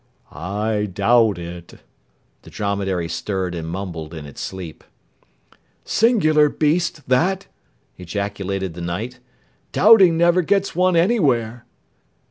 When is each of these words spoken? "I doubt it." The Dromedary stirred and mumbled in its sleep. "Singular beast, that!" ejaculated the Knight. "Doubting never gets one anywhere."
"I 0.31 0.89
doubt 0.91 1.37
it." 1.37 1.75
The 2.41 2.49
Dromedary 2.49 3.07
stirred 3.07 3.53
and 3.53 3.67
mumbled 3.69 4.15
in 4.15 4.25
its 4.25 4.41
sleep. 4.41 4.83
"Singular 5.85 6.49
beast, 6.49 7.07
that!" 7.07 7.45
ejaculated 7.99 8.73
the 8.73 8.81
Knight. 8.81 9.19
"Doubting 9.71 10.17
never 10.17 10.41
gets 10.41 10.75
one 10.75 10.95
anywhere." 10.95 11.67